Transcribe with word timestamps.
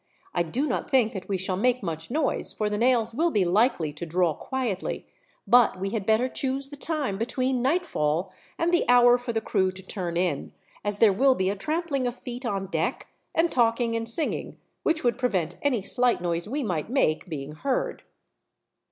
"I 0.33 0.41
do 0.41 0.65
not 0.65 0.89
think 0.89 1.13
that 1.13 1.29
we 1.29 1.37
shall 1.37 1.55
make 1.57 1.83
much 1.83 2.09
noise, 2.09 2.51
for 2.51 2.71
the 2.71 2.77
nails 2.79 3.13
will 3.13 3.29
be 3.29 3.45
likely 3.45 3.93
to 3.93 4.03
draw 4.07 4.33
quietly; 4.33 5.05
but 5.45 5.79
we 5.79 5.91
had 5.91 6.07
better 6.07 6.27
choose 6.27 6.69
the 6.69 6.75
time 6.75 7.19
between 7.19 7.61
nightfall 7.61 8.31
and 8.57 8.73
the 8.73 8.83
hour 8.89 9.19
for 9.19 9.31
the 9.31 9.41
crew 9.41 9.69
to 9.69 9.83
turn 9.83 10.17
in, 10.17 10.53
as 10.83 10.97
there 10.97 11.13
will 11.13 11.35
be 11.35 11.51
a 11.51 11.55
trampling 11.55 12.07
of 12.07 12.17
feet 12.17 12.47
on 12.47 12.65
deck, 12.65 13.09
and 13.35 13.51
talking 13.51 13.95
and 13.95 14.09
singing, 14.09 14.57
which 14.81 15.03
would 15.03 15.19
prevent 15.19 15.55
any 15.61 15.83
slight 15.83 16.19
noise 16.19 16.47
we 16.49 16.63
might 16.63 16.89
make, 16.89 17.29
being 17.29 17.51
heard." 17.51 18.01